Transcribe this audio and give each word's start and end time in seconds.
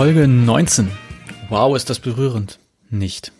Folge 0.00 0.26
19. 0.26 0.90
Wow, 1.50 1.76
ist 1.76 1.90
das 1.90 1.98
berührend. 1.98 2.58
Nicht. 2.88 3.32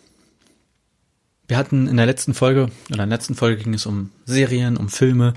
Wir 1.47 1.57
hatten 1.57 1.87
in 1.87 1.97
der 1.97 2.05
letzten 2.05 2.35
Folge, 2.35 2.69
oder 2.91 3.03
in 3.03 3.09
der 3.09 3.17
letzten 3.17 3.33
Folge 3.33 3.63
ging 3.63 3.73
es 3.73 3.87
um 3.87 4.11
Serien, 4.25 4.77
um 4.77 4.87
Filme. 4.87 5.33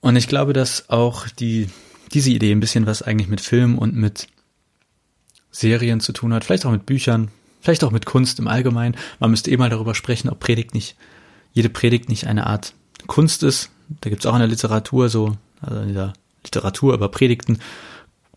Und 0.00 0.14
ich 0.14 0.28
glaube, 0.28 0.52
dass 0.52 0.90
auch 0.90 1.26
die, 1.28 1.70
diese 2.12 2.28
Idee 2.28 2.52
ein 2.52 2.60
bisschen 2.60 2.84
was 2.84 3.00
eigentlich 3.00 3.28
mit 3.28 3.40
Film 3.40 3.78
und 3.78 3.96
mit 3.96 4.26
Serien 5.50 6.00
zu 6.00 6.12
tun 6.12 6.34
hat. 6.34 6.44
Vielleicht 6.44 6.66
auch 6.66 6.72
mit 6.72 6.84
Büchern, 6.84 7.30
vielleicht 7.62 7.82
auch 7.82 7.92
mit 7.92 8.04
Kunst 8.04 8.38
im 8.38 8.48
Allgemeinen. 8.48 8.94
Man 9.20 9.30
müsste 9.30 9.50
eh 9.50 9.56
mal 9.56 9.70
darüber 9.70 9.94
sprechen, 9.94 10.28
ob 10.28 10.38
Predigt 10.38 10.74
nicht, 10.74 10.96
jede 11.54 11.70
Predigt 11.70 12.10
nicht 12.10 12.26
eine 12.26 12.46
Art 12.46 12.74
Kunst 13.06 13.42
ist. 13.42 13.70
Da 14.02 14.10
gibt 14.10 14.20
es 14.20 14.26
auch 14.26 14.34
in 14.34 14.40
der 14.40 14.48
Literatur 14.48 15.08
so, 15.08 15.38
also 15.62 15.80
in 15.80 15.94
der 15.94 16.12
Literatur 16.44 16.92
über 16.92 17.08
Predigten, 17.08 17.58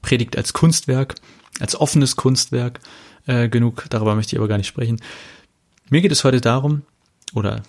Predigt 0.01 0.37
als 0.37 0.53
Kunstwerk, 0.53 1.15
als 1.59 1.75
offenes 1.75 2.15
Kunstwerk. 2.15 2.79
Äh, 3.25 3.49
genug, 3.49 3.85
darüber 3.89 4.15
möchte 4.15 4.35
ich 4.35 4.39
aber 4.39 4.47
gar 4.47 4.57
nicht 4.57 4.67
sprechen. 4.67 5.01
Mir 5.89 6.01
geht 6.01 6.11
es 6.11 6.23
heute 6.23 6.41
darum, 6.41 6.83
oder 7.33 7.63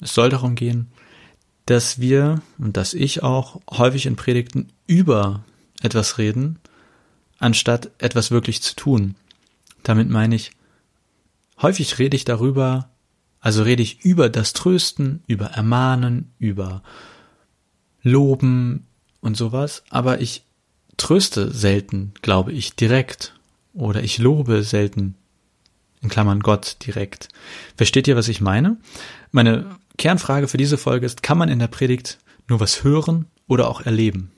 es 0.00 0.14
soll 0.14 0.30
darum 0.30 0.54
gehen, 0.54 0.88
dass 1.66 1.98
wir 1.98 2.42
und 2.58 2.76
dass 2.76 2.94
ich 2.94 3.22
auch 3.22 3.60
häufig 3.70 4.06
in 4.06 4.16
Predigten 4.16 4.68
über 4.86 5.44
etwas 5.82 6.18
reden, 6.18 6.58
anstatt 7.38 7.90
etwas 7.98 8.30
wirklich 8.30 8.62
zu 8.62 8.74
tun. 8.76 9.16
Damit 9.82 10.08
meine 10.08 10.34
ich, 10.34 10.52
häufig 11.60 11.98
rede 11.98 12.16
ich 12.16 12.24
darüber, 12.24 12.90
also 13.40 13.62
rede 13.62 13.82
ich 13.82 14.04
über 14.04 14.28
das 14.28 14.52
Trösten, 14.52 15.22
über 15.26 15.46
Ermahnen, 15.46 16.32
über 16.38 16.82
Loben 18.02 18.86
und 19.20 19.36
sowas, 19.36 19.84
aber 19.90 20.20
ich 20.20 20.44
tröste 20.96 21.50
selten, 21.50 22.12
glaube 22.22 22.52
ich, 22.52 22.74
direkt 22.74 23.34
oder 23.72 24.02
ich 24.02 24.18
lobe 24.18 24.62
selten, 24.62 25.16
in 26.00 26.08
Klammern 26.10 26.40
Gott 26.40 26.76
direkt. 26.86 27.28
Versteht 27.76 28.06
ihr, 28.06 28.16
was 28.16 28.28
ich 28.28 28.40
meine? 28.40 28.76
Meine 29.32 29.78
Kernfrage 29.96 30.48
für 30.48 30.58
diese 30.58 30.78
Folge 30.78 31.06
ist, 31.06 31.22
kann 31.22 31.38
man 31.38 31.48
in 31.48 31.58
der 31.58 31.66
Predigt 31.66 32.18
nur 32.48 32.60
was 32.60 32.84
hören 32.84 33.26
oder 33.48 33.68
auch 33.68 33.80
erleben? 33.80 34.30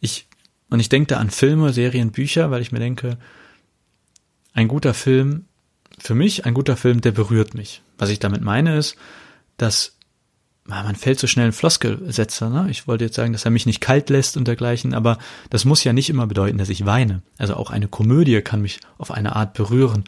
Ich, 0.00 0.26
und 0.70 0.80
ich 0.80 0.88
denke 0.88 1.08
da 1.08 1.18
an 1.18 1.30
Filme, 1.30 1.72
Serien, 1.72 2.12
Bücher, 2.12 2.50
weil 2.50 2.62
ich 2.62 2.72
mir 2.72 2.78
denke, 2.78 3.18
ein 4.54 4.68
guter 4.68 4.94
Film, 4.94 5.44
für 5.98 6.14
mich 6.14 6.46
ein 6.46 6.54
guter 6.54 6.76
Film, 6.76 7.00
der 7.00 7.12
berührt 7.12 7.54
mich. 7.54 7.82
Was 7.98 8.10
ich 8.10 8.18
damit 8.18 8.40
meine 8.40 8.76
ist, 8.76 8.96
dass 9.58 9.96
man 10.64 10.94
fällt 10.94 11.18
so 11.18 11.26
schnell 11.26 11.46
in 11.46 11.52
Floskelsätze. 11.52 12.48
Ne? 12.48 12.68
Ich 12.70 12.86
wollte 12.86 13.04
jetzt 13.04 13.16
sagen, 13.16 13.32
dass 13.32 13.44
er 13.44 13.50
mich 13.50 13.66
nicht 13.66 13.80
kalt 13.80 14.10
lässt 14.10 14.36
und 14.36 14.46
dergleichen, 14.46 14.94
aber 14.94 15.18
das 15.50 15.64
muss 15.64 15.84
ja 15.84 15.92
nicht 15.92 16.08
immer 16.08 16.26
bedeuten, 16.26 16.58
dass 16.58 16.68
ich 16.68 16.86
weine. 16.86 17.22
Also 17.38 17.54
auch 17.56 17.70
eine 17.70 17.88
Komödie 17.88 18.40
kann 18.42 18.62
mich 18.62 18.80
auf 18.98 19.10
eine 19.10 19.34
Art 19.34 19.54
berühren, 19.54 20.04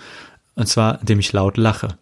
und 0.54 0.68
zwar 0.68 1.00
indem 1.00 1.18
ich 1.18 1.32
laut 1.32 1.56
lache. 1.56 1.98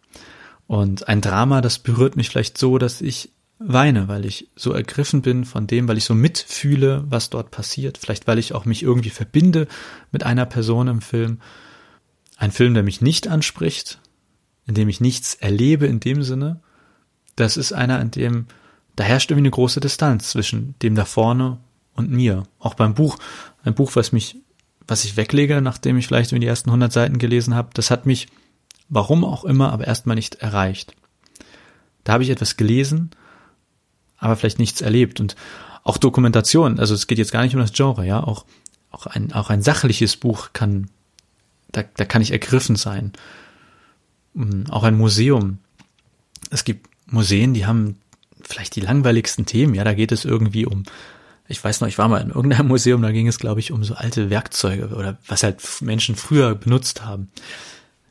Und 0.67 1.08
ein 1.08 1.20
Drama, 1.20 1.61
das 1.61 1.79
berührt 1.79 2.17
mich 2.17 2.29
vielleicht 2.29 2.58
so, 2.58 2.79
dass 2.79 3.01
ich 3.01 3.30
weine, 3.58 4.08
weil 4.08 4.24
ich 4.24 4.48
so 4.57 4.73
ergriffen 4.73 5.23
bin 5.23 5.45
von 5.45 5.67
dem, 5.67 5.89
weil 5.89 5.98
ich 5.98 6.05
so 6.05 6.14
mitfühle, 6.14 7.05
was 7.08 7.30
dort 7.30 7.51
passiert. 7.51 7.98
Vielleicht 7.98 8.27
weil 8.27 8.39
ich 8.39 8.55
auch 8.55 8.64
mich 8.64 8.83
irgendwie 8.83 9.11
verbinde 9.11 9.69
mit 10.11 10.24
einer 10.24 10.46
Person 10.46 10.89
im 10.89 11.01
Film. 11.01 11.40
Ein 12.36 12.51
Film, 12.51 12.74
der 12.74 12.83
mich 12.83 13.01
nicht 13.01 13.29
anspricht, 13.29 14.01
in 14.67 14.74
dem 14.74 14.89
ich 14.89 15.01
nichts 15.01 15.34
erlebe 15.34 15.86
in 15.86 16.01
dem 16.01 16.23
Sinne, 16.23 16.61
das 17.37 17.57
ist 17.57 17.73
einer, 17.73 18.01
in 18.01 18.11
dem, 18.11 18.47
da 18.97 19.05
herrscht 19.05 19.31
irgendwie 19.31 19.47
eine 19.47 19.51
große 19.51 19.81
Distanz 19.81 20.31
zwischen 20.31 20.75
dem 20.83 20.95
da 20.95 21.05
vorne 21.05 21.59
und 21.95 22.11
mir. 22.11 22.45
Auch 22.59 22.75
beim 22.75 22.95
Buch. 22.95 23.19
Ein 23.65 23.75
Buch, 23.75 23.93
was 23.95 24.13
mich, 24.13 24.37
was 24.87 25.05
ich 25.05 25.17
weglege, 25.17 25.61
nachdem 25.61 25.97
ich 25.98 26.07
vielleicht 26.07 26.31
die 26.31 26.47
ersten 26.47 26.70
100 26.70 26.93
Seiten 26.93 27.19
gelesen 27.19 27.55
habe, 27.55 27.70
das 27.75 27.91
hat 27.91 28.07
mich, 28.07 28.29
warum 28.89 29.25
auch 29.25 29.45
immer, 29.45 29.73
aber 29.73 29.87
erstmal 29.87 30.17
nicht 30.17 30.37
erreicht. 30.37 30.95
Da 32.05 32.15
habe 32.15 32.25
ich 32.25 32.31
etwas 32.31 32.57
gelesen, 32.57 33.11
aber 34.19 34.37
vielleicht 34.37 34.59
nichts 34.59 34.81
erlebt. 34.81 35.20
Und 35.20 35.37
auch 35.85 35.99
Dokumentation, 35.99 36.79
also 36.79 36.95
es 36.95 37.07
geht 37.07 37.19
jetzt 37.19 37.33
gar 37.33 37.43
nicht 37.43 37.55
um 37.55 37.61
das 37.61 37.73
Genre, 37.73 38.07
ja, 38.07 38.23
auch, 38.23 38.45
auch 38.91 39.07
ein, 39.07 39.33
auch 39.33 39.51
ein 39.51 39.63
sachliches 39.63 40.17
Buch 40.17 40.51
kann, 40.53 40.91
da, 41.70 41.83
da 41.97 42.05
kann 42.05 42.23
ich 42.23 42.33
ergriffen 42.33 42.77
sein. 42.77 43.13
Hm, 44.35 44.67
auch 44.70 44.83
ein 44.83 44.97
Museum. 44.97 45.59
Es 46.51 46.64
gibt 46.64 46.92
Museen, 47.12 47.55
die 47.55 47.67
haben 47.67 47.98
vielleicht 48.42 48.77
die 48.77 48.80
langweiligsten 48.80 49.46
Themen. 49.46 49.74
Ja, 49.74 49.84
da 49.84 49.95
geht 49.95 50.12
es 50.12 50.24
irgendwie 50.24 50.67
um, 50.67 50.84
ich 51.48 51.62
weiß 51.62 51.80
noch, 51.80 51.89
ich 51.89 51.98
war 51.98 52.08
mal 52.08 52.20
in 52.20 52.30
irgendeinem 52.30 52.67
Museum, 52.68 53.02
da 53.02 53.12
ging 53.12 53.28
es, 53.28 53.39
glaube 53.39 53.61
ich, 53.61 53.73
um 53.73 53.84
so 53.84 53.95
alte 53.95 54.30
Werkzeuge 54.30 54.89
oder 54.89 55.18
was 55.27 55.42
halt 55.42 55.61
Menschen 55.80 56.17
früher 56.17 56.55
benutzt 56.55 57.05
haben. 57.05 57.30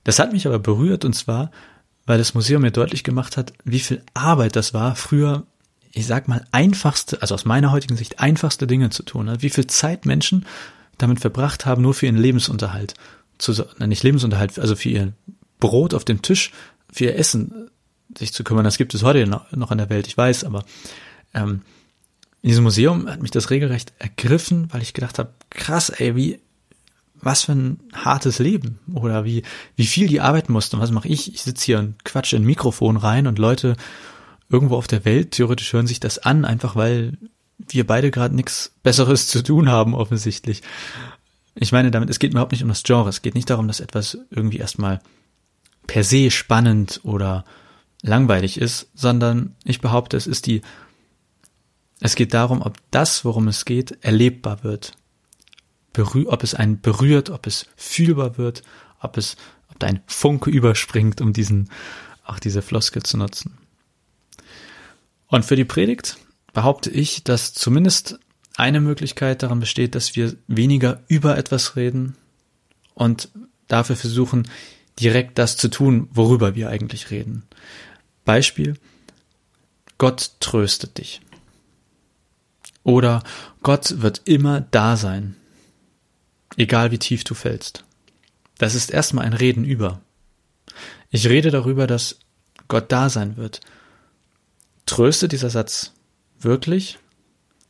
Das 0.03 0.19
hat 0.19 0.34
mich 0.34 0.47
aber 0.47 0.59
berührt 0.59 1.06
und 1.06 1.13
zwar, 1.13 1.51
weil 2.06 2.17
das 2.17 2.34
Museum 2.34 2.61
mir 2.61 2.72
deutlich 2.72 3.03
gemacht 3.03 3.38
hat, 3.38 3.53
wie 3.63 3.79
viel 3.79 4.01
Arbeit 4.13 4.56
das 4.56 4.73
war, 4.73 4.95
früher, 4.95 5.45
ich 5.94 6.07
sag 6.07 6.28
mal, 6.28 6.45
einfachste, 6.51 7.22
also 7.22 7.35
aus 7.35 7.45
meiner 7.45 7.72
heutigen 7.72 7.97
Sicht 7.97 8.19
einfachste 8.19 8.66
Dinge 8.66 8.90
zu 8.90 9.03
tun. 9.03 9.29
Also 9.29 9.41
wie 9.41 9.50
viel 9.50 9.67
Zeit 9.67 10.06
Menschen 10.06 10.45
damit 10.97 11.19
verbracht 11.19 11.66
haben, 11.66 11.81
nur 11.81 11.94
für 11.94 12.07
ihren 12.07 12.17
Lebensunterhalt 12.17 12.95
zu, 13.38 13.66
nicht 13.79 14.03
Lebensunterhalt, 14.03 14.59
also 14.59 14.75
für 14.75 14.90
ihr 14.90 15.13
Brot 15.59 15.94
auf 15.94 16.06
dem 16.06 16.22
Tisch, 16.22 16.51
für 16.91 17.06
ihr 17.06 17.16
Essen 17.17 17.69
sich 18.17 18.33
zu 18.33 18.44
kümmern. 18.44 18.63
Das 18.63 18.77
gibt 18.77 18.94
es 18.94 19.03
heute 19.03 19.25
noch, 19.27 19.72
in 19.72 19.77
der 19.77 19.89
Welt, 19.89 20.07
ich 20.07 20.17
weiß, 20.17 20.44
aber 20.44 20.63
ähm, 21.33 21.61
in 22.41 22.49
diesem 22.49 22.63
Museum 22.63 23.07
hat 23.07 23.22
mich 23.22 23.31
das 23.31 23.49
regelrecht 23.49 23.94
ergriffen, 23.99 24.67
weil 24.72 24.81
ich 24.81 24.94
gedacht 24.94 25.19
habe, 25.19 25.33
krass, 25.49 25.89
ey, 25.89 26.16
wie, 26.16 26.39
was 27.16 27.44
für 27.44 27.53
ein 27.53 27.79
hartes 27.94 28.39
Leben 28.39 28.79
oder 28.94 29.25
wie, 29.25 29.44
wie 29.75 29.85
viel 29.85 30.07
die 30.07 30.22
arbeiten 30.22 30.51
mussten. 30.51 30.75
Und 30.75 30.81
was 30.81 30.91
mache 30.91 31.07
ich? 31.07 31.33
Ich 31.33 31.44
sitze 31.44 31.66
hier 31.66 31.79
und 31.79 32.03
quatsche 32.03 32.35
in 32.35 32.44
ein 32.44 32.47
Mikrofon 32.47 32.97
rein 32.97 33.27
und 33.27 33.38
Leute 33.38 33.75
irgendwo 34.49 34.75
auf 34.75 34.88
der 34.88 35.05
Welt 35.05 35.31
theoretisch 35.31 35.72
hören 35.72 35.88
sich 35.88 35.99
das 35.99 36.17
an, 36.17 36.45
einfach 36.45 36.75
weil 36.75 37.17
wir 37.69 37.85
beide 37.85 38.11
gerade 38.11 38.35
nichts 38.35 38.73
Besseres 38.83 39.28
zu 39.28 39.43
tun 39.43 39.69
haben, 39.69 39.93
offensichtlich. 39.93 40.61
Ich 41.55 41.72
meine 41.72 41.91
damit, 41.91 42.09
es 42.09 42.19
geht 42.19 42.31
überhaupt 42.31 42.51
nicht 42.51 42.63
um 42.63 42.69
das 42.69 42.83
Genre. 42.83 43.09
Es 43.09 43.22
geht 43.22 43.35
nicht 43.35 43.49
darum, 43.49 43.67
dass 43.67 43.79
etwas 43.79 44.17
irgendwie 44.31 44.57
erstmal 44.57 44.99
per 45.85 46.03
se 46.03 46.31
spannend 46.31 47.01
oder 47.03 47.45
langweilig 48.01 48.59
ist, 48.59 48.89
sondern 48.94 49.56
ich 49.63 49.81
behaupte, 49.81 50.17
es 50.17 50.28
ist 50.28 50.47
die, 50.47 50.62
es 52.00 52.16
geht 52.16 52.34
darum, 52.34 52.62
ob 52.62 52.78
das, 52.89 53.23
worum 53.25 53.47
es 53.47 53.66
geht, 53.66 54.03
erlebbar 54.03 54.63
wird. 54.63 54.94
Berühr, 55.94 56.31
ob 56.31 56.44
es 56.44 56.56
einen 56.56 56.81
berührt, 56.81 57.29
ob 57.29 57.45
es 57.45 57.67
fühlbar 57.75 58.38
wird, 58.38 58.63
ob 59.00 59.17
es, 59.17 59.35
ob 59.69 59.78
da 59.79 59.88
ein 59.88 60.01
Funke 60.07 60.50
überspringt, 60.50 61.22
um 61.22 61.34
diesen, 61.34 61.69
auch 62.23 62.40
diese 62.40 62.61
Floskel 62.61 63.03
zu 63.03 63.17
nutzen. 63.17 63.57
Und 65.28 65.45
für 65.45 65.56
die 65.56 65.66
Predigt 65.66 66.17
behaupte 66.53 66.90
ich, 66.90 67.23
dass 67.23 67.53
zumindest 67.53 68.19
eine 68.57 68.81
Möglichkeit 68.81 69.44
daran 69.44 69.59
besteht, 69.59 69.95
dass 69.95 70.16
wir 70.16 70.35
weniger 70.47 71.02
über 71.08 71.37
etwas 71.37 71.76
reden 71.76 72.16
und 72.93 73.29
dafür 73.67 73.96
versuchen, 73.96 74.47
direkt 74.99 75.37
das 75.37 75.58
zu 75.58 75.70
tun, 75.70 76.09
worüber 76.11 76.55
wir 76.55 76.70
eigentlich 76.70 77.11
reden. 77.11 77.43
Beispiel, 78.26 78.78
Gott 79.97 80.32
tröstet 80.40 80.97
dich. 80.97 81.22
Oder 82.84 83.23
Gott 83.62 84.02
wird 84.02 84.22
immer 84.26 84.62
da 84.62 84.97
sein, 84.97 85.35
egal 86.58 86.91
wie 86.91 86.97
tief 86.97 87.23
du 87.23 87.35
fällst. 87.35 87.84
Das 88.58 88.76
ist 88.76 88.91
erstmal 88.91 89.26
ein 89.26 89.34
Reden 89.34 89.66
über. 89.66 90.02
Ich 91.09 91.28
rede 91.28 91.52
darüber, 91.52 91.88
dass 91.88 92.20
Gott 92.68 92.91
da 92.91 93.09
sein 93.09 93.38
wird. 93.38 93.62
Tröstet 94.85 95.32
dieser 95.32 95.50
Satz 95.50 95.94
wirklich? 96.40 96.97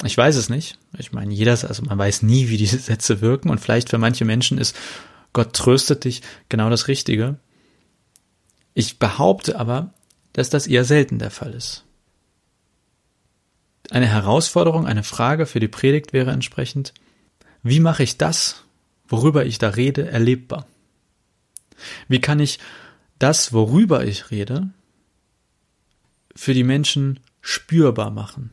Ich 0.04 0.18
weiß 0.18 0.36
es 0.36 0.50
nicht. 0.50 0.78
Ich 0.98 1.12
meine, 1.12 1.34
jeder, 1.34 1.52
also 1.52 1.84
man 1.84 1.98
weiß 1.98 2.24
nie, 2.24 2.50
wie 2.50 2.58
diese 2.58 2.78
Sätze 2.78 3.22
wirken 3.22 3.50
und 3.50 3.60
vielleicht 3.60 3.90
für 3.90 3.98
manche 3.98 4.26
Menschen 4.26 4.58
ist 4.58 4.76
Gott 5.34 5.54
tröstet 5.54 6.04
dich 6.04 6.22
genau 6.50 6.70
das 6.70 6.88
Richtige. 6.88 7.38
Ich 8.74 9.00
behaupte 9.00 9.58
aber, 9.58 9.94
dass 10.34 10.50
das 10.50 10.68
eher 10.68 10.86
selten 10.86 11.20
der 11.20 11.32
Fall 11.32 11.54
ist. 11.54 11.86
Eine 13.90 14.08
Herausforderung, 14.08 14.86
eine 14.86 15.04
Frage 15.04 15.46
für 15.46 15.60
die 15.60 15.68
Predigt 15.68 16.14
wäre 16.14 16.32
entsprechend, 16.32 16.94
wie 17.64 17.80
mache 17.80 18.04
ich 18.04 18.18
das, 18.18 18.64
worüber 19.08 19.46
ich 19.46 19.58
da 19.58 19.70
rede, 19.70 20.08
erlebbar? 20.08 20.66
Wie 22.08 22.22
kann 22.22 22.40
ich 22.40 22.60
das, 23.20 23.54
worüber 23.54 24.06
ich 24.06 24.32
rede, 24.32 24.70
für 26.36 26.54
die 26.54 26.64
Menschen 26.64 27.20
spürbar 27.42 28.12
machen? 28.12 28.52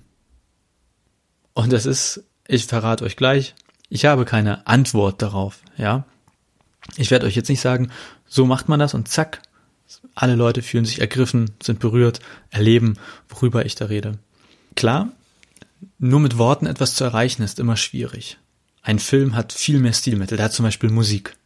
Und 1.55 1.73
das 1.73 1.87
ist, 1.87 2.25
ich 2.47 2.67
verrate 2.67 3.05
euch 3.05 3.17
gleich, 3.17 3.55
ich 3.89 4.05
habe 4.05 4.25
keine 4.25 4.67
Antwort 4.67 5.23
darauf, 5.23 5.61
ja. 5.77 6.05
Ich 6.97 7.11
werde 7.11 7.27
euch 7.27 7.37
jetzt 7.37 7.49
nicht 7.49 7.61
sagen, 7.61 7.91
so 8.27 8.47
macht 8.47 8.69
man 8.69 8.81
das 8.81 8.95
und 8.95 9.09
zack, 9.09 9.43
alle 10.15 10.35
Leute 10.35 10.63
fühlen 10.63 10.85
sich 10.85 11.01
ergriffen, 11.01 11.51
sind 11.63 11.81
berührt, 11.81 12.21
erleben, 12.51 12.99
worüber 13.29 13.65
ich 13.65 13.75
da 13.75 13.87
rede. 13.87 14.19
Klar, 14.77 15.13
nur 15.99 16.21
mit 16.21 16.39
Worten 16.39 16.67
etwas 16.67 16.95
zu 16.95 17.05
erreichen 17.05 17.43
ist 17.43 17.59
immer 17.59 17.77
schwierig. 17.77 18.39
Ein 18.83 18.99
Film 18.99 19.35
hat 19.35 19.53
viel 19.53 19.81
mehr 19.81 19.93
Stilmittel, 19.93 20.43
hat 20.43 20.53
zum 20.53 20.65
Beispiel 20.65 20.91
Musik. 20.91 21.37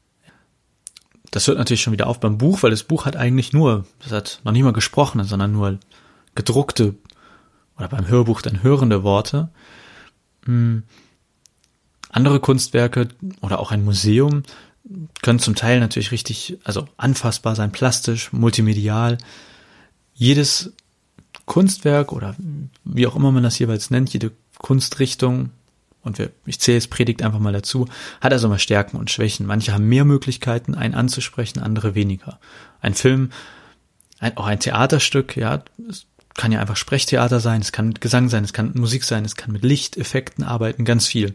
Das 1.30 1.46
hört 1.46 1.58
natürlich 1.58 1.82
schon 1.82 1.94
wieder 1.94 2.08
auf 2.08 2.20
beim 2.20 2.38
Buch, 2.38 2.62
weil 2.62 2.70
das 2.70 2.82
Buch 2.82 3.06
hat 3.06 3.16
eigentlich 3.16 3.52
nur, 3.52 3.86
das 4.00 4.12
hat 4.12 4.40
noch 4.44 4.52
nicht 4.52 4.62
mal 4.62 4.72
gesprochene, 4.72 5.24
sondern 5.24 5.52
nur 5.52 5.78
gedruckte 6.34 6.94
oder 7.78 7.88
beim 7.88 8.06
Hörbuch 8.06 8.42
dann 8.42 8.62
hörende 8.62 9.02
Worte. 9.02 9.48
Hm. 10.44 10.82
Andere 12.10 12.40
Kunstwerke 12.40 13.08
oder 13.40 13.58
auch 13.58 13.70
ein 13.70 13.84
Museum 13.84 14.42
können 15.22 15.38
zum 15.38 15.54
Teil 15.54 15.80
natürlich 15.80 16.12
richtig, 16.12 16.58
also 16.64 16.88
anfassbar 16.96 17.54
sein, 17.54 17.72
plastisch, 17.72 18.32
multimedial. 18.32 19.18
Jedes 20.14 20.72
Kunstwerk 21.46 22.12
oder 22.12 22.36
wie 22.84 23.06
auch 23.06 23.16
immer 23.16 23.32
man 23.32 23.42
das 23.42 23.58
jeweils 23.58 23.90
nennt, 23.90 24.12
jede 24.12 24.32
Kunstrichtung, 24.58 25.50
und 26.02 26.18
wir, 26.18 26.30
ich 26.46 26.60
zähle 26.60 26.78
es 26.78 26.88
Predigt 26.88 27.22
einfach 27.22 27.38
mal 27.38 27.52
dazu, 27.52 27.86
hat 28.20 28.32
also 28.32 28.48
mal 28.48 28.58
Stärken 28.58 28.96
und 28.96 29.10
Schwächen. 29.10 29.46
Manche 29.46 29.72
haben 29.72 29.88
mehr 29.88 30.04
Möglichkeiten, 30.04 30.74
einen 30.74 30.94
anzusprechen, 30.94 31.60
andere 31.60 31.94
weniger. 31.94 32.40
Ein 32.80 32.94
Film, 32.94 33.30
ein, 34.18 34.36
auch 34.36 34.46
ein 34.46 34.60
Theaterstück, 34.60 35.36
ja, 35.36 35.62
es 35.88 36.06
kann 36.34 36.52
ja 36.52 36.60
einfach 36.60 36.76
Sprechtheater 36.76 37.40
sein, 37.40 37.60
es 37.60 37.72
kann 37.72 37.88
mit 37.88 38.00
Gesang 38.00 38.28
sein, 38.28 38.44
es 38.44 38.52
kann 38.52 38.66
mit 38.68 38.76
Musik 38.76 39.04
sein, 39.04 39.24
es 39.24 39.36
kann 39.36 39.52
mit 39.52 39.62
Lichteffekten 39.62 40.44
arbeiten, 40.44 40.84
ganz 40.84 41.06
viel. 41.06 41.34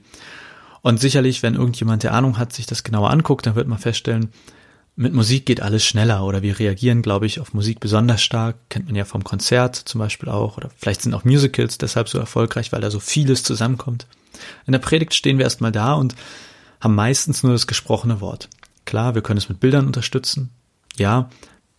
Und 0.87 1.01
sicherlich, 1.01 1.43
wenn 1.43 1.55
irgendjemand 1.55 2.03
der 2.03 2.13
Ahnung 2.13 2.37
hat, 2.37 2.53
sich 2.53 2.65
das 2.65 2.85
genauer 2.85 3.09
anguckt, 3.09 3.45
dann 3.45 3.55
wird 3.55 3.67
man 3.67 3.77
feststellen, 3.77 4.29
mit 4.95 5.13
Musik 5.13 5.45
geht 5.45 5.61
alles 5.61 5.83
schneller 5.83 6.23
oder 6.23 6.43
wir 6.43 6.59
reagieren, 6.59 7.01
glaube 7.01 7.25
ich, 7.25 7.41
auf 7.41 7.53
Musik 7.53 7.81
besonders 7.81 8.23
stark. 8.23 8.55
Kennt 8.69 8.85
man 8.85 8.95
ja 8.95 9.03
vom 9.03 9.25
Konzert 9.25 9.75
zum 9.75 9.99
Beispiel 9.99 10.29
auch 10.29 10.55
oder 10.55 10.69
vielleicht 10.77 11.01
sind 11.01 11.13
auch 11.13 11.25
Musicals 11.25 11.77
deshalb 11.77 12.07
so 12.07 12.17
erfolgreich, 12.19 12.71
weil 12.71 12.79
da 12.79 12.89
so 12.89 13.01
vieles 13.01 13.43
zusammenkommt. 13.43 14.07
In 14.65 14.71
der 14.71 14.79
Predigt 14.79 15.13
stehen 15.13 15.37
wir 15.37 15.43
erstmal 15.43 15.73
da 15.73 15.91
und 15.91 16.15
haben 16.79 16.95
meistens 16.95 17.43
nur 17.43 17.51
das 17.51 17.67
gesprochene 17.67 18.21
Wort. 18.21 18.47
Klar, 18.85 19.13
wir 19.13 19.21
können 19.21 19.39
es 19.39 19.49
mit 19.49 19.59
Bildern 19.59 19.87
unterstützen. 19.87 20.51
Ja, 20.95 21.29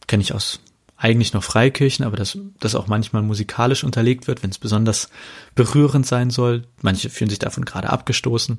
kenne 0.07 0.23
ich 0.23 0.35
aus 0.35 0.61
eigentlich 0.99 1.33
noch 1.33 1.45
Freikirchen, 1.45 2.05
aber 2.05 2.17
dass 2.17 2.37
das 2.59 2.75
auch 2.75 2.89
manchmal 2.89 3.23
musikalisch 3.23 3.85
unterlegt 3.85 4.27
wird, 4.27 4.43
wenn 4.43 4.51
es 4.51 4.59
besonders 4.59 5.09
berührend 5.55 6.07
sein 6.07 6.31
soll. 6.31 6.65
Manche 6.83 7.09
fühlen 7.09 7.31
sich 7.31 7.39
davon 7.39 7.65
gerade 7.65 7.89
abgestoßen. 7.89 8.59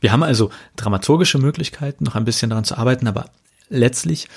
Wir 0.00 0.10
haben 0.10 0.22
also 0.22 0.50
dramaturgische 0.76 1.38
Möglichkeiten, 1.38 2.04
noch 2.04 2.14
ein 2.14 2.24
bisschen 2.24 2.48
daran 2.48 2.64
zu 2.64 2.78
arbeiten, 2.78 3.06
aber 3.06 3.26
letztlich 3.68 4.28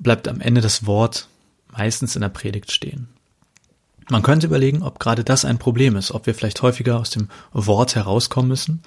bleibt 0.00 0.26
am 0.26 0.40
Ende 0.40 0.60
das 0.60 0.84
Wort 0.86 1.28
meistens 1.70 2.16
in 2.16 2.22
der 2.22 2.28
Predigt 2.28 2.72
stehen. 2.72 3.08
Man 4.10 4.22
könnte 4.22 4.48
überlegen, 4.48 4.82
ob 4.82 4.98
gerade 4.98 5.22
das 5.22 5.44
ein 5.44 5.58
Problem 5.58 5.96
ist, 5.96 6.10
ob 6.10 6.26
wir 6.26 6.34
vielleicht 6.34 6.60
häufiger 6.60 6.98
aus 6.98 7.10
dem 7.10 7.28
Wort 7.52 7.94
herauskommen 7.94 8.48
müssen 8.48 8.82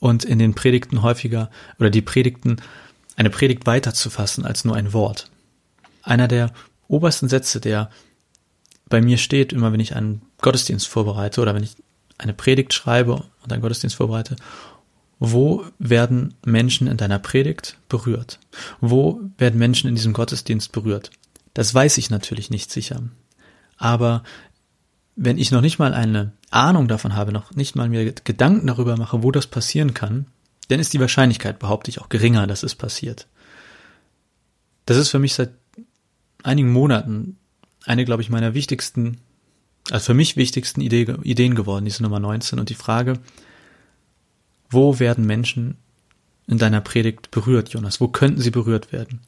und 0.00 0.24
in 0.24 0.38
den 0.40 0.54
Predigten 0.54 1.02
häufiger 1.02 1.50
oder 1.78 1.90
die 1.90 2.02
Predigten 2.02 2.56
eine 3.16 3.30
Predigt 3.30 3.66
weiterzufassen 3.66 4.44
als 4.44 4.64
nur 4.64 4.74
ein 4.74 4.92
Wort. 4.92 5.30
Einer 6.02 6.28
der 6.28 6.52
obersten 6.88 7.28
Sätze, 7.28 7.60
der 7.60 7.90
bei 8.88 9.00
mir 9.00 9.18
steht, 9.18 9.52
immer 9.52 9.72
wenn 9.72 9.80
ich 9.80 9.94
einen 9.94 10.22
Gottesdienst 10.40 10.88
vorbereite 10.88 11.40
oder 11.40 11.54
wenn 11.54 11.62
ich 11.62 11.76
eine 12.18 12.34
Predigt 12.34 12.74
schreibe 12.74 13.24
und 13.42 13.52
einen 13.52 13.62
Gottesdienst 13.62 13.96
vorbereite, 13.96 14.36
wo 15.18 15.64
werden 15.78 16.34
Menschen 16.44 16.86
in 16.86 16.96
deiner 16.96 17.18
Predigt 17.18 17.76
berührt? 17.88 18.38
Wo 18.80 19.20
werden 19.38 19.58
Menschen 19.58 19.88
in 19.88 19.94
diesem 19.94 20.12
Gottesdienst 20.12 20.72
berührt? 20.72 21.10
Das 21.54 21.74
weiß 21.74 21.98
ich 21.98 22.10
natürlich 22.10 22.50
nicht 22.50 22.70
sicher. 22.70 23.02
Aber 23.76 24.22
wenn 25.16 25.38
ich 25.38 25.50
noch 25.50 25.60
nicht 25.60 25.78
mal 25.78 25.92
eine 25.92 26.32
Ahnung 26.50 26.88
davon 26.88 27.14
habe, 27.14 27.32
noch 27.32 27.54
nicht 27.54 27.76
mal 27.76 27.88
mir 27.88 28.12
Gedanken 28.12 28.66
darüber 28.66 28.96
mache, 28.96 29.22
wo 29.22 29.30
das 29.30 29.46
passieren 29.46 29.92
kann, 29.92 30.26
dann 30.68 30.80
ist 30.80 30.92
die 30.92 31.00
Wahrscheinlichkeit, 31.00 31.58
behaupte 31.58 31.90
ich, 31.90 32.00
auch 32.00 32.08
geringer, 32.08 32.46
dass 32.46 32.62
es 32.62 32.74
passiert. 32.74 33.26
Das 34.86 34.96
ist 34.96 35.10
für 35.10 35.18
mich 35.18 35.34
seit 35.34 35.50
einigen 36.42 36.72
Monaten 36.72 37.36
eine, 37.84 38.04
glaube 38.04 38.22
ich, 38.22 38.30
meiner 38.30 38.54
wichtigsten, 38.54 39.18
also 39.90 40.06
für 40.06 40.14
mich 40.14 40.36
wichtigsten 40.36 40.80
Idee, 40.80 41.14
Ideen 41.22 41.54
geworden, 41.54 41.84
diese 41.84 42.02
Nummer 42.02 42.20
19 42.20 42.58
und 42.58 42.68
die 42.68 42.74
Frage, 42.74 43.14
wo 44.68 44.98
werden 44.98 45.26
Menschen 45.26 45.76
in 46.46 46.58
deiner 46.58 46.80
Predigt 46.80 47.30
berührt, 47.30 47.70
Jonas? 47.70 48.00
Wo 48.00 48.08
könnten 48.08 48.40
sie 48.40 48.50
berührt 48.50 48.92
werden? 48.92 49.20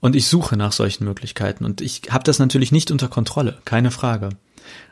Und 0.00 0.16
ich 0.16 0.26
suche 0.26 0.56
nach 0.56 0.72
solchen 0.72 1.04
Möglichkeiten 1.04 1.64
und 1.64 1.80
ich 1.80 2.02
habe 2.10 2.24
das 2.24 2.38
natürlich 2.38 2.72
nicht 2.72 2.90
unter 2.90 3.08
Kontrolle, 3.08 3.58
keine 3.64 3.90
Frage. 3.90 4.30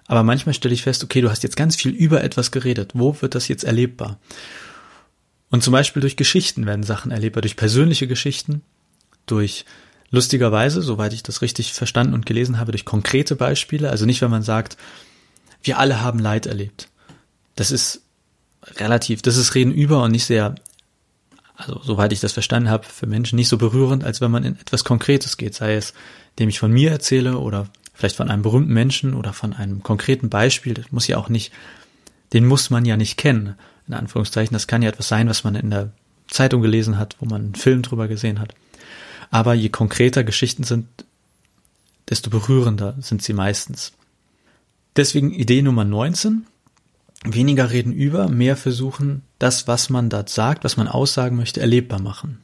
Aber 0.06 0.22
manchmal 0.22 0.54
stelle 0.54 0.74
ich 0.74 0.82
fest, 0.82 1.04
okay, 1.04 1.20
du 1.20 1.30
hast 1.30 1.42
jetzt 1.42 1.56
ganz 1.56 1.76
viel 1.76 1.92
über 1.92 2.22
etwas 2.22 2.50
geredet. 2.50 2.92
Wo 2.94 3.20
wird 3.20 3.34
das 3.34 3.48
jetzt 3.48 3.64
erlebbar? 3.64 4.18
Und 5.50 5.62
zum 5.64 5.72
Beispiel 5.72 6.00
durch 6.00 6.16
Geschichten 6.16 6.66
werden 6.66 6.84
Sachen 6.84 7.10
erlebbar, 7.10 7.42
durch 7.42 7.56
persönliche 7.56 8.06
Geschichten, 8.06 8.62
durch 9.26 9.64
lustigerweise, 10.10 10.82
soweit 10.82 11.12
ich 11.12 11.22
das 11.22 11.42
richtig 11.42 11.72
verstanden 11.72 12.14
und 12.14 12.26
gelesen 12.26 12.58
habe, 12.58 12.72
durch 12.72 12.84
konkrete 12.84 13.36
Beispiele. 13.36 13.90
Also 13.90 14.06
nicht, 14.06 14.20
wenn 14.22 14.30
man 14.30 14.42
sagt, 14.42 14.76
wir 15.62 15.78
alle 15.78 16.00
haben 16.00 16.18
Leid 16.18 16.46
erlebt. 16.46 16.88
Das 17.56 17.70
ist 17.70 18.02
relativ, 18.76 19.22
das 19.22 19.36
ist 19.36 19.54
Reden 19.54 19.72
über 19.72 20.02
und 20.02 20.12
nicht 20.12 20.24
sehr, 20.24 20.54
also 21.56 21.80
soweit 21.82 22.12
ich 22.12 22.20
das 22.20 22.32
verstanden 22.32 22.70
habe, 22.70 22.84
für 22.84 23.06
Menschen 23.06 23.36
nicht 23.36 23.48
so 23.48 23.58
berührend, 23.58 24.04
als 24.04 24.20
wenn 24.20 24.30
man 24.30 24.44
in 24.44 24.58
etwas 24.58 24.84
Konkretes 24.84 25.36
geht, 25.36 25.54
sei 25.54 25.74
es, 25.74 25.94
dem 26.38 26.48
ich 26.48 26.58
von 26.58 26.72
mir 26.72 26.90
erzähle 26.90 27.38
oder 27.38 27.68
vielleicht 27.94 28.16
von 28.16 28.30
einem 28.30 28.42
berühmten 28.42 28.72
Menschen 28.72 29.14
oder 29.14 29.32
von 29.32 29.52
einem 29.52 29.82
konkreten 29.82 30.30
Beispiel, 30.30 30.74
das 30.74 30.90
muss 30.90 31.06
ja 31.06 31.18
auch 31.18 31.28
nicht, 31.28 31.52
den 32.32 32.46
muss 32.46 32.70
man 32.70 32.84
ja 32.84 32.96
nicht 32.96 33.18
kennen, 33.18 33.56
in 33.86 33.94
Anführungszeichen. 33.94 34.54
Das 34.54 34.66
kann 34.66 34.82
ja 34.82 34.88
etwas 34.88 35.08
sein, 35.08 35.28
was 35.28 35.44
man 35.44 35.54
in 35.54 35.70
der 35.70 35.90
Zeitung 36.28 36.62
gelesen 36.62 36.98
hat, 36.98 37.16
wo 37.20 37.26
man 37.26 37.42
einen 37.42 37.54
Film 37.54 37.82
drüber 37.82 38.08
gesehen 38.08 38.40
hat. 38.40 38.54
Aber 39.30 39.54
je 39.54 39.68
konkreter 39.68 40.24
Geschichten 40.24 40.64
sind, 40.64 40.86
desto 42.08 42.30
berührender 42.30 42.96
sind 43.00 43.22
sie 43.22 43.32
meistens. 43.32 43.92
Deswegen 44.96 45.32
Idee 45.32 45.62
Nummer 45.62 45.84
19. 45.84 46.46
Weniger 47.24 47.70
reden 47.70 47.92
über, 47.92 48.28
mehr 48.28 48.56
versuchen, 48.56 49.22
das, 49.38 49.68
was 49.68 49.90
man 49.90 50.08
dort 50.08 50.30
sagt, 50.30 50.64
was 50.64 50.76
man 50.76 50.88
aussagen 50.88 51.36
möchte, 51.36 51.60
erlebbar 51.60 52.00
machen. 52.00 52.40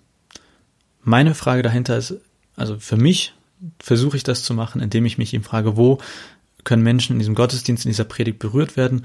Meine 1.02 1.35
Frage 1.35 1.62
dahinter 1.62 1.97
ist, 1.97 2.14
also 2.57 2.78
für 2.78 2.97
mich 2.97 3.35
versuche 3.81 4.16
ich 4.16 4.23
das 4.23 4.43
zu 4.43 4.55
machen, 4.55 4.81
indem 4.81 5.07
ich 5.07 5.19
mich 5.19 5.33
ihm 5.33 5.43
frage, 5.43 5.76
wo 5.76 5.99
können 6.64 6.83
Menschen 6.83 7.14
in 7.14 7.19
diesem 7.21 7.35
Gottesdienst, 7.35 7.85
in 7.85 7.90
dieser 7.90 8.05
Predigt 8.05 8.38
berührt 8.38 8.76
werden. 8.76 9.05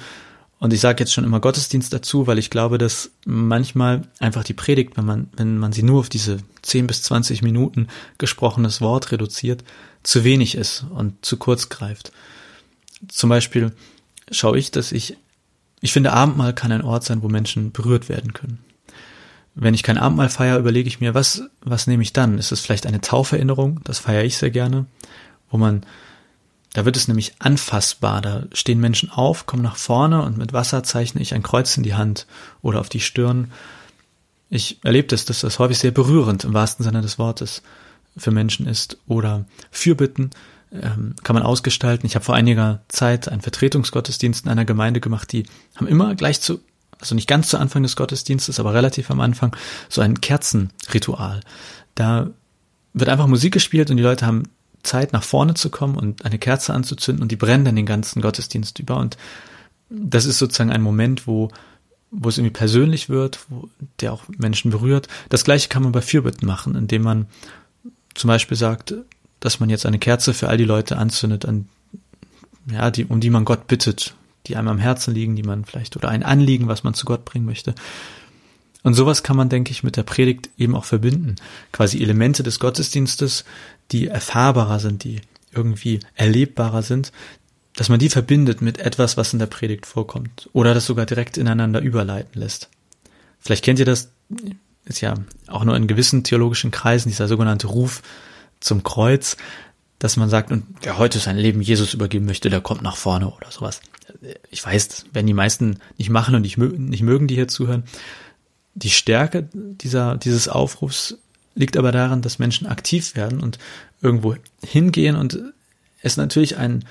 Und 0.61 0.71
ich 0.73 0.79
sage 0.79 1.01
jetzt 1.01 1.11
schon 1.11 1.23
immer 1.23 1.39
Gottesdienst 1.39 1.91
dazu, 1.91 2.27
weil 2.27 2.37
ich 2.37 2.49
glaube, 2.49 2.77
dass 2.77 3.11
manchmal 3.25 4.03
einfach 4.19 4.43
die 4.43 4.53
Predigt, 4.53 4.95
wenn 4.95 5.05
man, 5.05 5.29
wenn 5.35 5.57
man 5.57 5.73
sie 5.73 5.83
nur 5.83 5.99
auf 5.99 6.09
diese 6.09 6.37
10 6.61 6.87
bis 6.87 7.01
20 7.03 7.41
Minuten 7.41 7.87
gesprochenes 8.19 8.79
Wort 8.79 9.11
reduziert, 9.11 9.63
zu 10.03 10.23
wenig 10.23 10.55
ist 10.55 10.85
und 10.91 11.25
zu 11.25 11.37
kurz 11.37 11.69
greift. 11.69 12.11
Zum 13.07 13.29
Beispiel 13.29 13.73
schaue 14.31 14.59
ich, 14.59 14.69
dass 14.71 14.91
ich, 14.91 15.17
ich 15.81 15.93
finde, 15.93 16.13
Abendmahl 16.13 16.53
kann 16.53 16.71
ein 16.71 16.83
Ort 16.83 17.03
sein, 17.03 17.23
wo 17.23 17.27
Menschen 17.27 17.71
berührt 17.71 18.07
werden 18.07 18.33
können 18.33 18.59
wenn 19.55 19.73
ich 19.73 19.83
kein 19.83 19.97
Abendmahl 19.97 20.29
feiere, 20.29 20.59
überlege 20.59 20.87
ich 20.87 20.99
mir, 20.99 21.13
was, 21.13 21.43
was 21.61 21.87
nehme 21.87 22.03
ich 22.03 22.13
dann? 22.13 22.37
Ist 22.37 22.51
es 22.51 22.61
vielleicht 22.61 22.85
eine 22.85 23.01
Tauferinnerung? 23.01 23.81
Das 23.83 23.99
feiere 23.99 24.23
ich 24.23 24.37
sehr 24.37 24.51
gerne, 24.51 24.85
wo 25.49 25.57
man, 25.57 25.85
da 26.73 26.85
wird 26.85 26.95
es 26.95 27.07
nämlich 27.07 27.33
anfassbar. 27.39 28.21
Da 28.21 28.43
stehen 28.53 28.79
Menschen 28.79 29.09
auf, 29.09 29.45
kommen 29.45 29.63
nach 29.63 29.75
vorne 29.75 30.21
und 30.21 30.37
mit 30.37 30.53
Wasser 30.53 30.83
zeichne 30.83 31.21
ich 31.21 31.33
ein 31.33 31.43
Kreuz 31.43 31.75
in 31.77 31.83
die 31.83 31.95
Hand 31.95 32.27
oder 32.61 32.79
auf 32.79 32.89
die 32.89 32.99
Stirn. 32.99 33.51
Ich 34.49 34.79
erlebe 34.83 35.07
das, 35.07 35.25
dass 35.25 35.41
das 35.41 35.59
häufig 35.59 35.79
sehr 35.79 35.91
berührend 35.91 36.43
im 36.43 36.53
wahrsten 36.53 36.83
Sinne 36.83 37.01
des 37.01 37.19
Wortes 37.19 37.61
für 38.17 38.31
Menschen 38.31 38.67
ist. 38.67 38.97
Oder 39.07 39.45
Fürbitten 39.69 40.31
ähm, 40.71 41.15
kann 41.23 41.33
man 41.33 41.43
ausgestalten. 41.43 42.05
Ich 42.05 42.15
habe 42.15 42.25
vor 42.25 42.35
einiger 42.35 42.81
Zeit 42.87 43.27
einen 43.27 43.41
Vertretungsgottesdienst 43.41 44.45
in 44.45 44.51
einer 44.51 44.65
Gemeinde 44.65 44.99
gemacht, 44.99 45.31
die 45.31 45.45
haben 45.75 45.87
immer 45.87 46.15
gleich 46.15 46.41
zu 46.41 46.61
also 47.01 47.15
nicht 47.15 47.27
ganz 47.27 47.49
zu 47.49 47.57
Anfang 47.57 47.83
des 47.83 47.95
Gottesdienstes, 47.95 48.59
aber 48.59 48.73
relativ 48.73 49.09
am 49.09 49.19
Anfang, 49.19 49.55
so 49.89 50.01
ein 50.01 50.21
Kerzenritual. 50.21 51.41
Da 51.95 52.29
wird 52.93 53.09
einfach 53.09 53.27
Musik 53.27 53.53
gespielt 53.53 53.89
und 53.89 53.97
die 53.97 54.03
Leute 54.03 54.25
haben 54.25 54.43
Zeit, 54.83 55.13
nach 55.13 55.23
vorne 55.23 55.53
zu 55.53 55.69
kommen 55.69 55.95
und 55.95 56.25
eine 56.25 56.39
Kerze 56.39 56.73
anzuzünden 56.73 57.21
und 57.21 57.31
die 57.31 57.35
brennt 57.35 57.67
dann 57.67 57.75
den 57.75 57.85
ganzen 57.85 58.21
Gottesdienst 58.21 58.79
über. 58.79 58.97
Und 58.97 59.17
das 59.89 60.25
ist 60.25 60.39
sozusagen 60.39 60.71
ein 60.71 60.81
Moment, 60.81 61.27
wo, 61.27 61.49
wo 62.11 62.29
es 62.29 62.37
irgendwie 62.37 62.53
persönlich 62.53 63.09
wird, 63.09 63.39
wo, 63.49 63.69
der 63.99 64.13
auch 64.13 64.23
Menschen 64.37 64.71
berührt. 64.71 65.07
Das 65.29 65.43
gleiche 65.43 65.69
kann 65.69 65.83
man 65.83 65.91
bei 65.91 66.01
Fürbitten 66.01 66.45
machen, 66.45 66.75
indem 66.75 67.03
man 67.03 67.25
zum 68.13 68.27
Beispiel 68.27 68.57
sagt, 68.57 68.93
dass 69.39 69.59
man 69.59 69.69
jetzt 69.69 69.85
eine 69.85 69.99
Kerze 69.99 70.33
für 70.33 70.49
all 70.49 70.57
die 70.57 70.65
Leute 70.65 70.97
anzündet, 70.97 71.45
an, 71.45 71.67
ja, 72.71 72.91
die, 72.91 73.05
um 73.05 73.19
die 73.19 73.29
man 73.29 73.45
Gott 73.45 73.67
bittet, 73.67 74.15
die 74.47 74.55
einem 74.55 74.67
am 74.67 74.79
Herzen 74.79 75.13
liegen, 75.13 75.35
die 75.35 75.43
man 75.43 75.65
vielleicht, 75.65 75.95
oder 75.95 76.09
ein 76.09 76.23
Anliegen, 76.23 76.67
was 76.67 76.83
man 76.83 76.93
zu 76.93 77.05
Gott 77.05 77.25
bringen 77.25 77.45
möchte. 77.45 77.73
Und 78.83 78.95
sowas 78.95 79.23
kann 79.23 79.37
man, 79.37 79.49
denke 79.49 79.71
ich, 79.71 79.83
mit 79.83 79.95
der 79.95 80.03
Predigt 80.03 80.49
eben 80.57 80.75
auch 80.75 80.85
verbinden. 80.85 81.35
Quasi 81.71 82.01
Elemente 82.01 82.43
des 82.43 82.59
Gottesdienstes, 82.59 83.45
die 83.91 84.07
erfahrbarer 84.07 84.79
sind, 84.79 85.03
die 85.03 85.21
irgendwie 85.53 85.99
erlebbarer 86.15 86.81
sind, 86.81 87.11
dass 87.75 87.89
man 87.89 87.99
die 87.99 88.09
verbindet 88.09 88.61
mit 88.61 88.79
etwas, 88.79 89.17
was 89.17 89.33
in 89.33 89.39
der 89.39 89.45
Predigt 89.45 89.85
vorkommt. 89.85 90.49
Oder 90.53 90.73
das 90.73 90.85
sogar 90.85 91.05
direkt 91.05 91.37
ineinander 91.37 91.79
überleiten 91.79 92.39
lässt. 92.39 92.69
Vielleicht 93.39 93.63
kennt 93.63 93.79
ihr 93.79 93.85
das, 93.85 94.11
ist 94.85 95.01
ja 95.01 95.15
auch 95.47 95.63
nur 95.63 95.75
in 95.75 95.87
gewissen 95.87 96.23
theologischen 96.23 96.71
Kreisen, 96.71 97.09
dieser 97.09 97.27
sogenannte 97.27 97.67
Ruf 97.67 98.01
zum 98.59 98.83
Kreuz, 98.83 99.37
dass 99.99 100.17
man 100.17 100.29
sagt, 100.29 100.51
und 100.51 100.65
wer 100.81 100.97
heute 100.97 101.19
sein 101.19 101.37
Leben 101.37 101.61
Jesus 101.61 101.93
übergeben 101.93 102.25
möchte, 102.25 102.49
der 102.49 102.61
kommt 102.61 102.81
nach 102.81 102.97
vorne 102.97 103.29
oder 103.29 103.51
sowas. 103.51 103.81
Ich 104.49 104.65
weiß, 104.65 105.05
wenn 105.13 105.27
die 105.27 105.33
meisten 105.33 105.79
nicht 105.97 106.09
machen 106.09 106.35
und 106.35 106.41
nicht, 106.41 106.57
nicht 106.57 107.03
mögen, 107.03 107.27
die 107.27 107.35
hier 107.35 107.47
zuhören, 107.47 107.83
die 108.73 108.89
Stärke 108.89 109.47
dieser, 109.53 110.17
dieses 110.17 110.47
Aufrufs 110.47 111.17
liegt 111.55 111.77
aber 111.77 111.91
daran, 111.91 112.21
dass 112.21 112.39
Menschen 112.39 112.67
aktiv 112.67 113.15
werden 113.15 113.41
und 113.41 113.59
irgendwo 114.01 114.35
hingehen 114.63 115.15
und 115.15 115.39
es 116.01 116.17
natürlich 116.17 116.57
ein, 116.57 116.85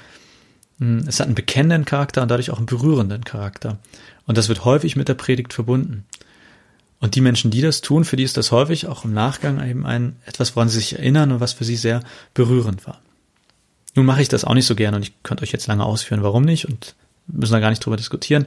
hm, 0.78 1.04
es 1.06 1.20
hat 1.20 1.26
einen 1.26 1.34
bekennenden 1.34 1.84
Charakter 1.84 2.22
und 2.22 2.30
dadurch 2.30 2.50
auch 2.50 2.58
einen 2.58 2.66
berührenden 2.66 3.25
Charakter. 3.25 3.78
Und 4.26 4.38
das 4.38 4.49
wird 4.49 4.64
häufig 4.64 4.96
mit 4.96 5.08
der 5.08 5.14
Predigt 5.14 5.52
verbunden. 5.52 6.04
Und 7.00 7.14
die 7.14 7.22
Menschen, 7.22 7.50
die 7.50 7.62
das 7.62 7.80
tun, 7.80 8.04
für 8.04 8.16
die 8.16 8.25
ist 8.25 8.37
das 8.37 8.52
häufig 8.52 8.87
auch 8.87 9.04
im 9.04 9.14
Nachgang 9.14 9.66
eben 9.66 9.87
ein 9.87 10.16
etwas, 10.26 10.54
woran 10.54 10.68
sie 10.68 10.78
sich 10.78 10.99
erinnern 10.99 11.32
und 11.32 11.40
was 11.40 11.54
für 11.54 11.64
sie 11.64 11.76
sehr 11.76 12.02
berührend 12.34 12.87
war. 12.87 13.00
Nun 13.94 14.06
mache 14.06 14.22
ich 14.22 14.28
das 14.28 14.44
auch 14.44 14.54
nicht 14.54 14.66
so 14.66 14.75
gerne 14.76 14.99
und 14.99 15.02
ich 15.02 15.22
könnte 15.22 15.42
euch 15.42 15.50
jetzt 15.50 15.66
lange 15.66 15.84
ausführen, 15.84 16.22
warum 16.22 16.44
nicht 16.44 16.66
und 16.66 16.94
müssen 17.26 17.52
da 17.52 17.60
gar 17.60 17.70
nicht 17.70 17.84
drüber 17.84 17.96
diskutieren. 17.96 18.46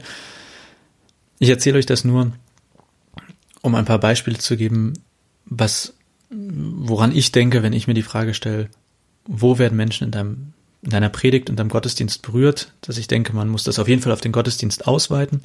Ich 1.40 1.48
erzähle 1.48 1.78
euch 1.78 1.86
das 1.86 2.04
nur, 2.04 2.32
um 3.64 3.74
ein 3.74 3.86
paar 3.86 3.98
Beispiele 3.98 4.36
zu 4.36 4.58
geben, 4.58 4.92
was, 5.46 5.94
woran 6.30 7.16
ich 7.16 7.32
denke, 7.32 7.62
wenn 7.62 7.72
ich 7.72 7.86
mir 7.86 7.94
die 7.94 8.02
Frage 8.02 8.34
stelle, 8.34 8.68
wo 9.24 9.58
werden 9.58 9.74
Menschen 9.74 10.04
in 10.04 10.10
deinem, 10.10 10.52
in 10.82 10.90
deiner 10.90 11.08
Predigt 11.08 11.48
und 11.48 11.56
deinem 11.56 11.70
Gottesdienst 11.70 12.20
berührt, 12.20 12.72
dass 12.82 12.98
ich 12.98 13.08
denke, 13.08 13.34
man 13.34 13.48
muss 13.48 13.64
das 13.64 13.78
auf 13.78 13.88
jeden 13.88 14.02
Fall 14.02 14.12
auf 14.12 14.20
den 14.20 14.32
Gottesdienst 14.32 14.86
ausweiten. 14.86 15.42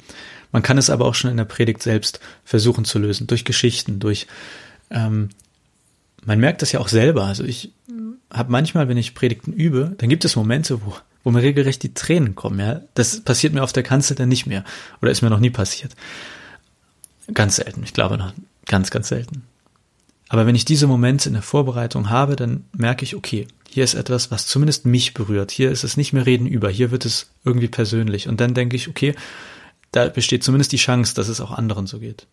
Man 0.52 0.62
kann 0.62 0.76
es 0.76 0.90
aber 0.90 1.06
auch 1.06 1.14
schon 1.14 1.30
in 1.30 1.38
der 1.38 1.46
Predigt 1.46 1.82
selbst 1.82 2.20
versuchen 2.44 2.84
zu 2.84 2.98
lösen, 2.98 3.26
durch 3.26 3.46
Geschichten, 3.46 4.00
durch, 4.00 4.26
ähm, 4.90 5.30
man 6.22 6.40
merkt 6.40 6.60
das 6.60 6.72
ja 6.72 6.80
auch 6.80 6.88
selber. 6.88 7.24
Also 7.24 7.42
ich 7.44 7.72
habe 8.30 8.52
manchmal, 8.52 8.86
wenn 8.88 8.98
ich 8.98 9.14
Predigten 9.14 9.54
übe, 9.54 9.94
dann 9.96 10.10
gibt 10.10 10.26
es 10.26 10.36
Momente, 10.36 10.82
wo, 10.84 10.94
wo 11.24 11.30
mir 11.30 11.40
regelrecht 11.40 11.82
die 11.82 11.94
Tränen 11.94 12.34
kommen. 12.34 12.60
Ja, 12.60 12.82
das 12.92 13.22
passiert 13.22 13.54
mir 13.54 13.62
auf 13.62 13.72
der 13.72 13.82
Kanzel 13.82 14.14
dann 14.14 14.28
nicht 14.28 14.44
mehr 14.44 14.62
oder 15.00 15.10
ist 15.10 15.22
mir 15.22 15.30
noch 15.30 15.40
nie 15.40 15.48
passiert. 15.48 15.96
Ganz 17.34 17.56
selten, 17.56 17.82
ich 17.82 17.92
glaube 17.92 18.18
noch 18.18 18.32
ganz, 18.66 18.90
ganz 18.90 19.08
selten. 19.08 19.42
Aber 20.28 20.46
wenn 20.46 20.54
ich 20.54 20.64
diese 20.64 20.86
Momente 20.86 21.28
in 21.28 21.32
der 21.32 21.42
Vorbereitung 21.42 22.08
habe, 22.08 22.36
dann 22.36 22.64
merke 22.72 23.04
ich, 23.04 23.16
okay, 23.16 23.48
hier 23.68 23.82
ist 23.82 23.94
etwas, 23.94 24.30
was 24.30 24.46
zumindest 24.46 24.86
mich 24.86 25.12
berührt. 25.12 25.50
Hier 25.50 25.70
ist 25.70 25.82
es 25.82 25.96
nicht 25.96 26.12
mehr 26.12 26.24
Reden 26.26 26.46
über, 26.46 26.70
hier 26.70 26.92
wird 26.92 27.04
es 27.04 27.30
irgendwie 27.44 27.68
persönlich. 27.68 28.28
Und 28.28 28.40
dann 28.40 28.54
denke 28.54 28.76
ich, 28.76 28.88
okay, 28.88 29.14
da 29.90 30.08
besteht 30.08 30.44
zumindest 30.44 30.72
die 30.72 30.76
Chance, 30.76 31.14
dass 31.14 31.28
es 31.28 31.40
auch 31.40 31.50
anderen 31.50 31.86
so 31.86 31.98
geht. 31.98 32.26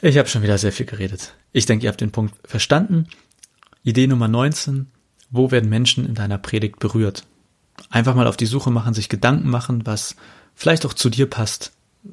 Ich 0.00 0.18
habe 0.18 0.28
schon 0.28 0.42
wieder 0.42 0.58
sehr 0.58 0.72
viel 0.72 0.86
geredet. 0.86 1.34
Ich 1.52 1.66
denke, 1.66 1.84
ihr 1.84 1.88
habt 1.88 2.00
den 2.00 2.12
Punkt 2.12 2.34
verstanden. 2.48 3.08
Idee 3.82 4.06
Nummer 4.06 4.28
19. 4.28 4.86
Wo 5.30 5.50
werden 5.50 5.68
Menschen 5.68 6.06
in 6.06 6.14
deiner 6.14 6.38
Predigt 6.38 6.78
berührt? 6.78 7.24
Einfach 7.90 8.14
mal 8.14 8.26
auf 8.26 8.36
die 8.36 8.46
Suche 8.46 8.70
machen, 8.70 8.94
sich 8.94 9.08
Gedanken 9.08 9.48
machen, 9.50 9.84
was 9.84 10.16
vielleicht 10.54 10.86
auch 10.86 10.94
zu 10.94 11.10
dir 11.10 11.28
passt, 11.28 11.72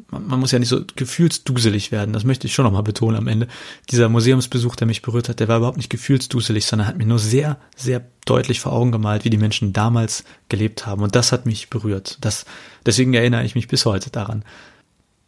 man, 0.09 0.27
man 0.27 0.39
muss 0.39 0.51
ja 0.51 0.59
nicht 0.59 0.69
so 0.69 0.81
gefühlsduselig 0.95 1.91
werden, 1.91 2.13
das 2.13 2.23
möchte 2.23 2.47
ich 2.47 2.53
schon 2.53 2.65
nochmal 2.65 2.83
betonen 2.83 3.17
am 3.17 3.27
Ende. 3.27 3.47
Dieser 3.89 4.09
Museumsbesuch, 4.09 4.75
der 4.75 4.87
mich 4.87 5.01
berührt 5.01 5.29
hat, 5.29 5.39
der 5.39 5.47
war 5.47 5.57
überhaupt 5.57 5.77
nicht 5.77 5.89
gefühlsduselig, 5.89 6.65
sondern 6.65 6.87
hat 6.87 6.97
mir 6.97 7.05
nur 7.05 7.19
sehr, 7.19 7.57
sehr 7.75 8.05
deutlich 8.25 8.59
vor 8.59 8.73
Augen 8.73 8.91
gemalt, 8.91 9.25
wie 9.25 9.29
die 9.29 9.37
Menschen 9.37 9.73
damals 9.73 10.23
gelebt 10.49 10.85
haben. 10.85 11.03
Und 11.03 11.15
das 11.15 11.31
hat 11.31 11.45
mich 11.45 11.69
berührt. 11.69 12.17
Das, 12.21 12.45
deswegen 12.85 13.13
erinnere 13.13 13.43
ich 13.43 13.55
mich 13.55 13.67
bis 13.67 13.85
heute 13.85 14.09
daran. 14.09 14.43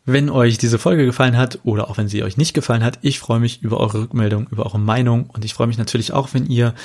Wenn 0.06 0.30
euch 0.30 0.58
diese 0.60 0.78
Folge 0.78 1.06
gefallen 1.06 1.36
hat 1.36 1.60
oder 1.64 1.90
auch 1.90 1.98
wenn 1.98 2.08
sie 2.08 2.24
euch 2.24 2.38
nicht 2.38 2.54
gefallen 2.54 2.84
hat, 2.84 3.00
ich 3.02 3.20
freue 3.20 3.40
mich 3.40 3.64
über 3.64 3.80
eure 3.80 4.02
Rückmeldung, 4.02 4.48
über 4.52 4.66
eure 4.66 4.80
Meinung 4.80 5.30
und 5.30 5.44
ich 5.44 5.56
freue 5.56 5.68
mich 5.68 5.80
natürlich 5.80 6.14
auch, 6.14 6.34
wenn 6.34 6.46
ihr 6.46 6.76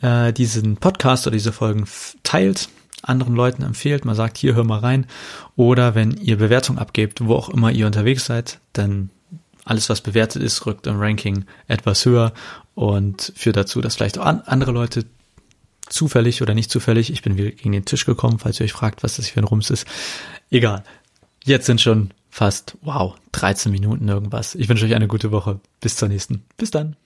äh, 0.00 0.32
diesen 0.32 0.76
Podcast 0.76 1.26
oder 1.26 1.36
diese 1.36 1.52
Folgen 1.52 1.84
teilt 2.22 2.70
anderen 3.02 3.34
Leuten 3.34 3.62
empfehlt, 3.62 4.04
man 4.04 4.14
sagt, 4.14 4.38
hier 4.38 4.54
hör 4.54 4.64
mal 4.64 4.78
rein. 4.78 5.06
Oder 5.56 5.94
wenn 5.94 6.12
ihr 6.12 6.38
Bewertung 6.38 6.78
abgebt, 6.78 7.24
wo 7.24 7.34
auch 7.34 7.48
immer 7.48 7.70
ihr 7.70 7.86
unterwegs 7.86 8.24
seid, 8.24 8.60
dann 8.72 9.10
alles, 9.64 9.88
was 9.88 10.00
bewertet 10.00 10.42
ist, 10.42 10.66
rückt 10.66 10.86
im 10.86 10.98
Ranking 10.98 11.44
etwas 11.68 12.04
höher 12.04 12.32
und 12.74 13.32
führt 13.36 13.56
dazu, 13.56 13.80
dass 13.80 13.96
vielleicht 13.96 14.18
auch 14.18 14.26
andere 14.26 14.72
Leute 14.72 15.04
zufällig 15.88 16.42
oder 16.42 16.54
nicht 16.54 16.70
zufällig, 16.70 17.12
ich 17.12 17.22
bin 17.22 17.36
wieder 17.36 17.50
gegen 17.50 17.72
den 17.72 17.84
Tisch 17.84 18.06
gekommen, 18.06 18.38
falls 18.38 18.58
ihr 18.60 18.64
euch 18.64 18.72
fragt, 18.72 19.02
was 19.02 19.16
das 19.16 19.28
für 19.28 19.40
ein 19.40 19.44
Rums 19.44 19.70
ist. 19.70 19.86
Egal. 20.50 20.84
Jetzt 21.44 21.66
sind 21.66 21.80
schon 21.80 22.10
fast, 22.30 22.78
wow, 22.82 23.14
13 23.32 23.70
Minuten 23.70 24.08
irgendwas. 24.08 24.54
Ich 24.54 24.68
wünsche 24.68 24.86
euch 24.86 24.94
eine 24.94 25.08
gute 25.08 25.32
Woche. 25.32 25.60
Bis 25.80 25.96
zur 25.96 26.08
nächsten. 26.08 26.44
Bis 26.56 26.70
dann. 26.70 26.96